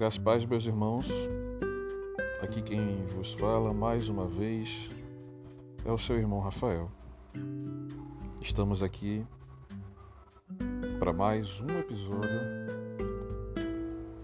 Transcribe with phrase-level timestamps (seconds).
[0.00, 1.06] Graças paz, meus irmãos.
[2.40, 4.88] Aqui quem vos fala mais uma vez
[5.84, 6.90] é o seu irmão Rafael.
[8.40, 9.26] Estamos aqui
[10.98, 12.40] para mais um episódio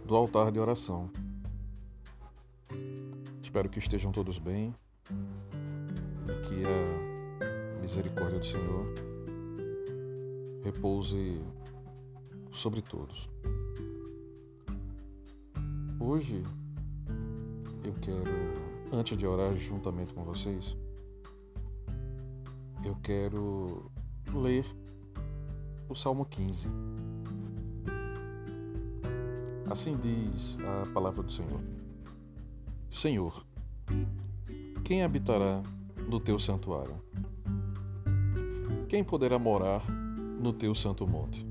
[0.06, 1.10] do altar de oração.
[3.42, 4.74] Espero que estejam todos bem
[5.10, 8.94] e que a misericórdia do Senhor
[10.64, 11.38] repouse
[12.50, 13.28] sobre todos.
[15.98, 16.42] Hoje
[17.82, 18.30] eu quero,
[18.92, 20.76] antes de orar juntamente com vocês,
[22.84, 23.90] eu quero
[24.30, 24.66] ler
[25.88, 26.68] o Salmo 15.
[29.70, 31.60] Assim diz a palavra do Senhor:
[32.90, 33.46] Senhor,
[34.84, 35.62] quem habitará
[36.06, 37.02] no teu santuário?
[38.86, 39.82] Quem poderá morar
[40.38, 41.46] no teu santo monte?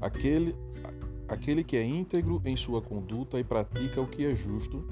[0.00, 0.54] Aquele
[1.32, 4.84] aquele que é íntegro em sua conduta e pratica o que é justo,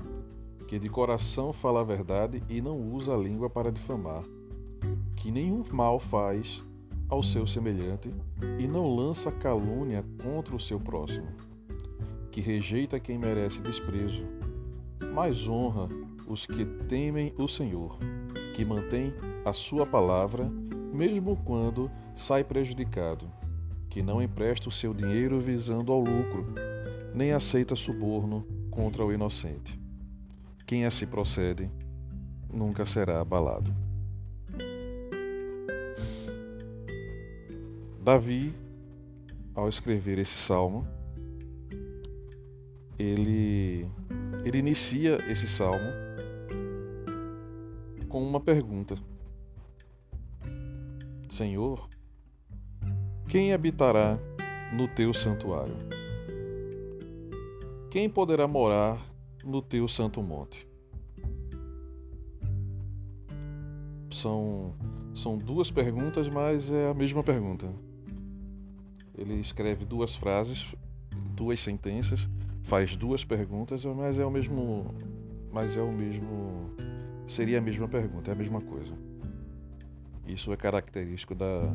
[0.67, 4.25] que de coração fala a verdade e não usa a língua para difamar,
[5.17, 6.63] que nenhum mal faz
[7.11, 8.11] ao seu semelhante
[8.59, 11.29] e não lança calúnia contra o seu próximo,
[12.31, 14.25] que rejeita quem merece desprezo,
[15.13, 15.91] mas honra
[16.27, 17.99] os que temem o Senhor,
[18.55, 19.13] que mantém
[19.45, 20.51] a sua palavra,
[20.91, 23.40] mesmo quando sai prejudicado
[23.91, 26.47] que não empresta o seu dinheiro visando ao lucro,
[27.13, 29.79] nem aceita suborno contra o inocente.
[30.65, 31.69] Quem assim procede
[32.55, 33.75] nunca será abalado.
[38.01, 38.53] Davi,
[39.55, 40.87] ao escrever esse salmo,
[42.97, 43.89] ele,
[44.45, 45.91] ele inicia esse salmo
[48.09, 48.97] com uma pergunta:
[51.29, 51.89] Senhor,
[53.31, 54.19] quem habitará
[54.73, 55.77] no teu santuário?
[57.88, 59.00] Quem poderá morar
[59.44, 60.66] no teu santo monte?
[64.10, 64.75] São,
[65.15, 67.72] são duas perguntas, mas é a mesma pergunta.
[69.16, 70.75] Ele escreve duas frases,
[71.32, 72.28] duas sentenças,
[72.65, 74.93] faz duas perguntas, mas é o mesmo.
[75.53, 76.75] Mas é o mesmo.
[77.28, 78.93] Seria a mesma pergunta, é a mesma coisa.
[80.26, 81.72] Isso é característico da,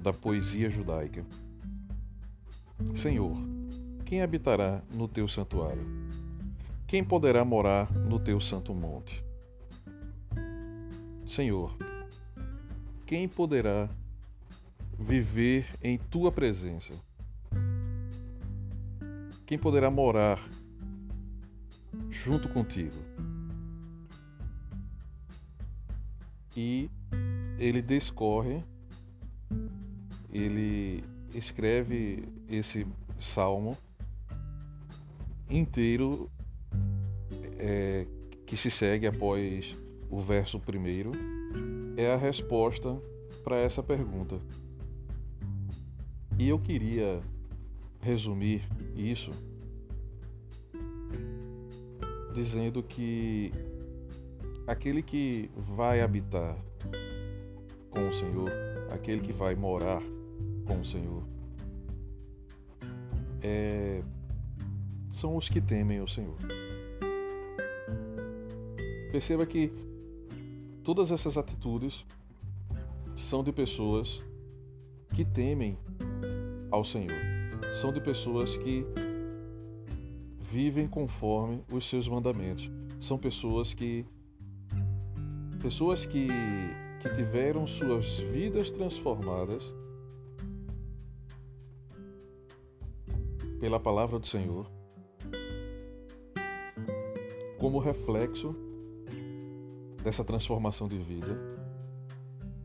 [0.00, 1.24] da poesia judaica.
[2.94, 3.36] Senhor,
[4.04, 5.86] quem habitará no teu santuário?
[6.86, 9.22] Quem poderá morar no teu santo monte?
[11.26, 11.76] Senhor,
[13.06, 13.88] quem poderá
[14.98, 16.94] viver em tua presença?
[19.46, 20.40] Quem poderá morar
[22.08, 22.96] junto contigo?
[26.56, 26.90] E
[27.58, 28.64] ele discorre
[30.32, 31.04] ele
[31.34, 32.86] escreve esse
[33.18, 33.76] salmo
[35.48, 36.30] inteiro
[37.58, 38.06] é,
[38.46, 39.76] que se segue após
[40.08, 41.12] o verso primeiro
[41.96, 43.00] é a resposta
[43.44, 44.40] para essa pergunta.
[46.38, 47.20] E eu queria
[48.00, 48.62] resumir
[48.96, 49.30] isso
[52.32, 53.52] dizendo que
[54.66, 56.56] aquele que vai habitar
[57.90, 58.50] com o Senhor,
[58.90, 60.02] aquele que vai morar
[60.70, 61.24] com o Senhor.
[63.42, 64.04] É,
[65.08, 66.36] são os que temem o Senhor.
[69.10, 69.72] Perceba que
[70.84, 72.06] todas essas atitudes
[73.16, 74.22] são de pessoas
[75.12, 75.76] que temem
[76.70, 77.18] ao Senhor.
[77.74, 78.86] São de pessoas que
[80.38, 82.70] vivem conforme os seus mandamentos.
[83.00, 84.06] São pessoas que
[85.60, 86.28] pessoas que
[87.00, 89.74] que tiveram suas vidas transformadas
[93.60, 94.66] pela palavra do Senhor,
[97.58, 98.56] como reflexo
[100.02, 101.38] dessa transformação de vida,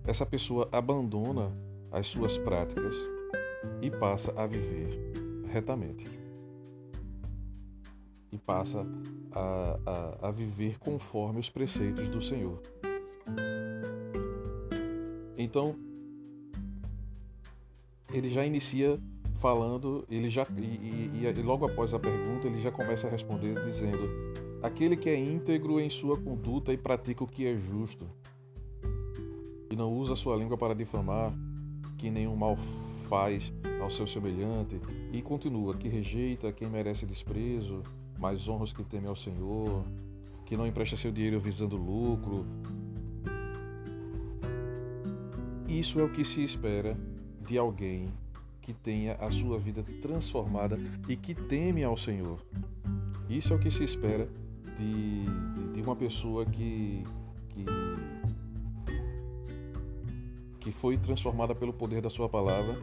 [0.05, 1.51] essa pessoa abandona
[1.91, 2.95] as suas práticas
[3.81, 5.11] e passa a viver
[5.51, 6.05] retamente.
[8.31, 8.85] E passa
[9.33, 12.61] a, a, a viver conforme os preceitos do Senhor.
[15.37, 15.75] Então,
[18.13, 18.97] ele já inicia
[19.35, 23.53] falando, ele já e, e, e, logo após a pergunta ele já começa a responder
[23.65, 24.09] dizendo:
[24.63, 28.09] aquele que é íntegro em sua conduta e pratica o que é justo,
[29.69, 31.33] e não usa sua língua para difamar,
[31.97, 32.57] que nenhum mal
[33.09, 34.79] faz ao seu semelhante,
[35.11, 37.83] e continua que rejeita quem merece desprezo,
[38.17, 39.83] mas honra os que temem ao Senhor,
[40.45, 42.45] que não empresta seu dinheiro visando lucro.
[45.67, 46.95] Isso é o que se espera
[47.41, 48.11] de alguém
[48.65, 52.43] que tenha a sua vida transformada e que teme ao Senhor.
[53.29, 54.27] Isso é o que se espera
[54.75, 57.03] de, de, de uma pessoa que,
[57.49, 57.63] que,
[60.59, 62.75] que foi transformada pelo poder da Sua palavra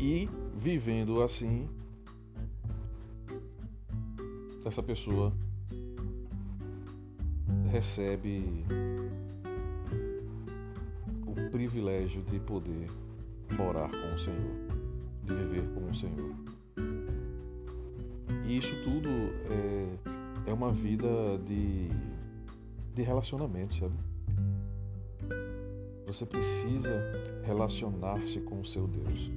[0.00, 1.68] e vivendo assim,
[4.64, 5.30] essa pessoa
[7.70, 8.64] recebe
[11.26, 12.88] o privilégio de poder
[13.56, 14.67] morar com o Senhor,
[15.28, 16.34] de viver com o Senhor.
[18.46, 19.08] E isso tudo
[19.50, 21.90] é, é uma vida de,
[22.94, 23.94] de relacionamento, sabe?
[26.06, 26.90] Você precisa
[27.44, 29.30] relacionar-se com o seu Deus.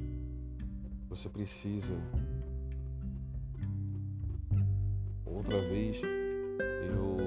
[1.09, 1.97] Você precisa.
[5.25, 7.17] Outra vez, eu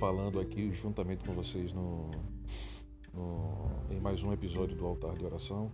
[0.00, 2.10] falando aqui juntamente com vocês no,
[3.12, 5.70] no em mais um episódio do Altar de Oração,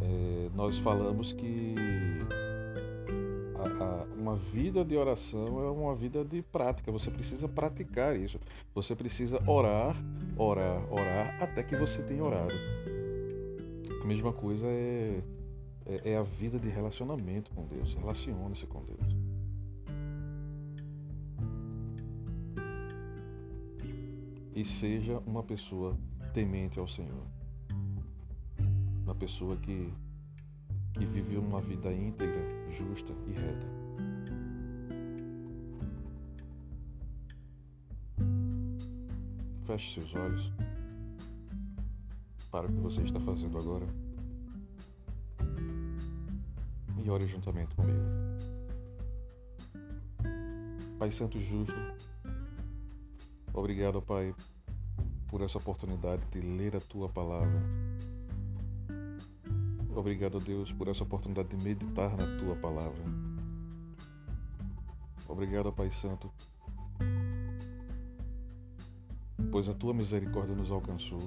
[0.00, 1.74] é, nós falamos que
[3.56, 6.92] a, a, uma vida de oração é uma vida de prática.
[6.92, 8.38] Você precisa praticar isso.
[8.74, 9.96] Você precisa orar,
[10.36, 12.54] orar, orar até que você tenha orado.
[14.02, 15.22] A mesma coisa é,
[15.86, 17.94] é, é a vida de relacionamento com Deus.
[17.94, 19.16] Relacione-se com Deus.
[24.54, 25.96] E seja uma pessoa
[26.32, 27.37] temente ao Senhor
[29.18, 29.92] pessoa que,
[30.94, 33.66] que vive uma vida íntegra, justa e reta.
[39.64, 40.52] Feche seus olhos
[42.50, 43.86] para o que você está fazendo agora
[47.04, 47.98] e ore juntamente comigo.
[50.98, 51.76] Pai Santo Justo,
[53.52, 54.34] obrigado, Pai,
[55.28, 57.62] por essa oportunidade de ler a tua palavra
[59.98, 63.02] Obrigado, Deus, por essa oportunidade de meditar na tua palavra.
[65.26, 66.30] Obrigado, Pai Santo,
[69.50, 71.18] pois a tua misericórdia nos alcançou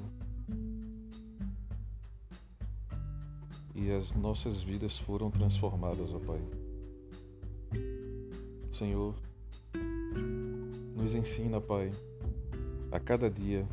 [3.75, 6.41] e as nossas vidas foram transformadas, ó Pai.
[8.71, 9.13] Senhor,
[10.95, 11.91] nos ensina, Pai,
[12.89, 13.68] a cada dia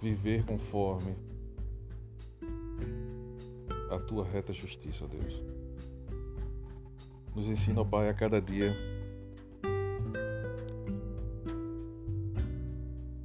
[0.00, 1.28] viver conforme
[3.90, 5.42] a tua reta justiça, Deus.
[7.34, 8.74] Nos ensina, ó Pai, a cada dia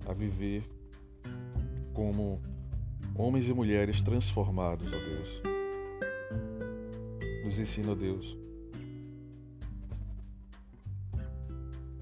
[0.05, 0.63] a viver
[1.93, 2.41] como
[3.15, 5.41] homens e mulheres transformados, ó Deus.
[7.43, 8.37] Nos ensina, ó Deus,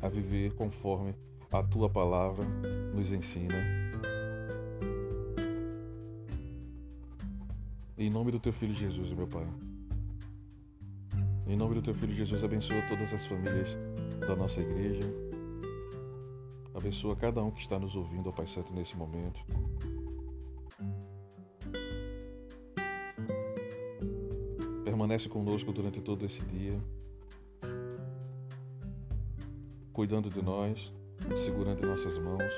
[0.01, 1.15] a viver conforme
[1.51, 2.47] a tua palavra
[2.93, 3.80] nos ensina
[8.01, 9.47] Em nome do teu filho Jesus, meu Pai.
[11.45, 13.77] Em nome do teu filho Jesus, abençoa todas as famílias
[14.27, 15.07] da nossa igreja.
[16.73, 19.39] Abençoa cada um que está nos ouvindo, ó Pai Santo, nesse momento.
[24.83, 26.81] Permanece conosco durante todo esse dia,
[29.93, 30.91] cuidando de nós,
[31.37, 32.51] segurando nossas mãos.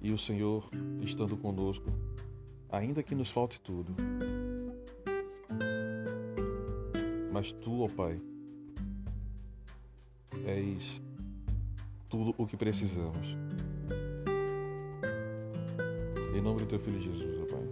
[0.00, 0.68] E o Senhor
[1.02, 1.92] estando conosco,
[2.70, 3.94] ainda que nos falte tudo.
[7.32, 8.20] Mas tu, ó Pai,
[10.44, 11.00] és
[12.08, 13.36] tudo o que precisamos.
[16.34, 17.68] Em nome do teu filho Jesus, ó Pai.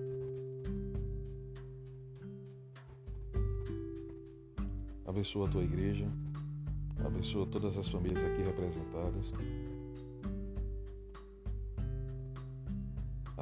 [5.07, 6.07] Abençoa a tua igreja,
[7.05, 9.33] abençoa todas as famílias aqui representadas.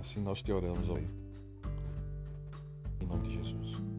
[0.04, 0.99] Assim nós te oramos, ó.
[0.99, 1.06] Em
[3.06, 3.93] nome de Jesus.